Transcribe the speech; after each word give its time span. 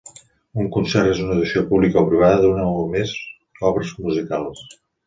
Un 0.63 0.69
concert 0.77 1.09
és 1.09 1.21
una 1.25 1.35
audició 1.35 1.63
pública 1.73 2.01
o 2.03 2.09
privada 2.09 2.41
d'una 2.47 2.67
o 2.81 2.89
més 2.99 3.17
obres 3.73 3.95
musicals. 4.09 4.69